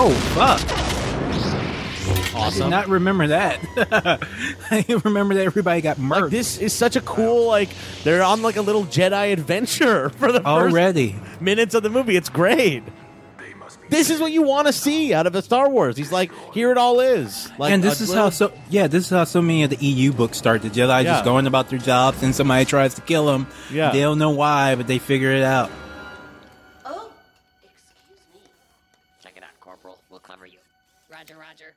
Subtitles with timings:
[0.00, 0.60] Oh fuck!
[2.34, 2.62] I Awesome.
[2.64, 3.58] did not remember that.
[4.70, 7.68] I remember that everybody got murked Like, this is such a cool like
[8.04, 11.16] they're on like a little Jedi adventure for the first already.
[11.40, 12.16] minutes of the movie.
[12.16, 12.84] It's great.
[13.90, 15.96] This is what you want to see out of a Star Wars.
[15.96, 17.50] He's like, here it all is.
[17.58, 19.76] Like, and this is little- how so yeah, this is how so many of the
[19.84, 20.62] EU books start.
[20.62, 21.14] The Jedi Yeah.
[21.14, 23.46] just going about their jobs, and somebody tries to kill them.
[23.72, 23.90] Yeah.
[23.90, 25.70] they don't know why, but they figure it out.
[29.68, 29.98] Corporal.
[30.08, 30.56] We'll cover you.
[31.12, 31.74] Roger, Roger.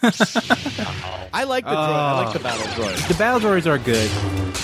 [1.32, 1.74] I like the droid.
[1.74, 3.08] I like the battle droids.
[3.08, 4.08] The battle droids are good.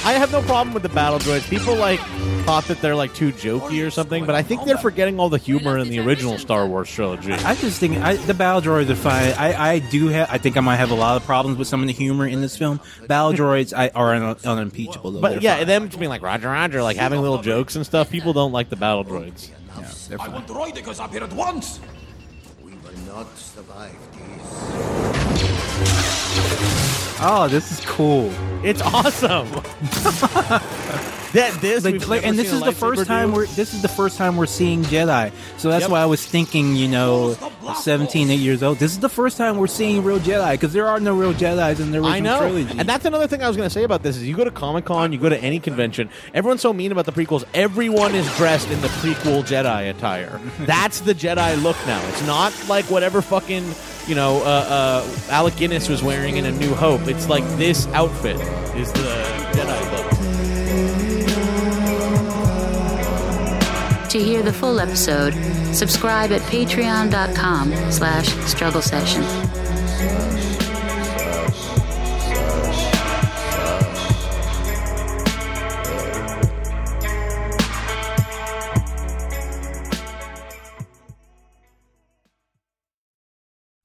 [0.05, 1.49] I have no problem with the battle droids.
[1.51, 1.99] People like
[2.45, 5.39] thought that they're like too jokey or something, but I think they're forgetting all the
[5.39, 7.33] humor in the original Star Wars trilogy.
[7.33, 9.33] I just think I, the battle droids are fine.
[9.33, 10.29] I, I do have.
[10.31, 12.43] I think I might have a lot of problems with some of the humor in
[12.43, 12.79] this film.
[13.09, 15.11] Battle droids I, are un, unimpeachable.
[15.11, 15.21] Though.
[15.21, 15.67] But They're yeah, fine.
[15.67, 18.09] them just being like Roger, Roger, like having little jokes and stuff.
[18.09, 19.51] People don't like the battle droids.
[20.09, 20.33] they're I fine.
[20.35, 21.81] want Roidicus up here at once.
[23.03, 24.83] We will not survive this.
[27.25, 28.31] Oh, this is cool.
[28.65, 29.49] It's awesome.
[31.33, 33.37] that this Like, we've like- never and this seen is the first time do.
[33.37, 35.33] we're this is the first time we're seeing Jedi.
[35.57, 35.91] So that's Yep.
[35.91, 38.79] why I was thinking, you know, oh, 17, 8 years old.
[38.79, 41.81] This is the first time we're seeing real Jedi because there are no real Jedi's
[41.81, 42.79] in the original I know, trilogy.
[42.79, 44.51] and that's another thing I was going to say about this is you go to
[44.51, 47.45] Comic Con, you go to any convention, everyone's so mean about the prequels.
[47.55, 50.41] Everyone is dressed in the prequel Jedi attire.
[50.61, 52.01] that's the Jedi look now.
[52.09, 53.65] It's not like whatever fucking
[54.07, 57.03] you know uh, uh, Alec Guinness was wearing in A New Hope.
[57.03, 58.37] It's like this outfit
[58.77, 58.99] is the
[59.53, 61.32] Jedi look.
[64.13, 65.33] To hear the full episode,
[65.75, 69.23] subscribe at patreon.com slash struggle session.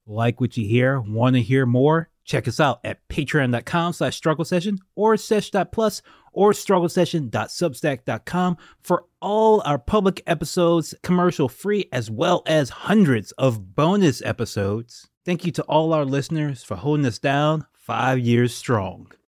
[0.06, 1.00] Like what you hear?
[1.00, 2.10] Want to hear more?
[2.26, 6.02] Check us out at patreon.com slash struggle session or sesh.plus
[6.32, 14.22] or strugglesession.substack.com for all our public episodes, commercial free, as well as hundreds of bonus
[14.22, 15.08] episodes.
[15.24, 19.10] Thank you to all our listeners for holding us down five years strong.